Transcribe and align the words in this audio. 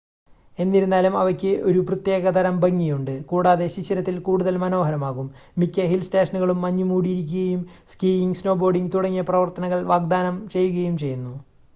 എന്നിരുന്നാലും 0.57 1.15
അവയ്ക്ക് 1.17 1.51
ഒരു 1.65 1.79
പ്രത്യേകതരം 1.87 2.55
ഭംഗിയുണ്ട് 2.59 3.11
കൂടാതെ 3.25 3.67
ശിശിരത്തിൽ 3.67 4.15
കൂടുതൽ 4.21 4.55
മനോഹരമാകും 4.63 5.27
മിക്ക 5.57 5.85
ഹിൽ 5.91 6.01
സ്റ്റേഷനുകളും 6.07 6.59
മഞ്ഞുമൂടിയിരിക്കുകയും 6.65 7.61
സ്കീയിംഗ് 7.91 8.39
സ്നോബോർഡിംഗ് 8.41 8.93
തുടങ്ങിയ 8.93 9.25
പ്രവർത്തനങ്ങൾ 9.29 9.81
വാഗ്ദാനം 9.93 10.37
ചെയ്യുകയും 10.49 10.97
ചെയ്യുന്നു 10.97 11.35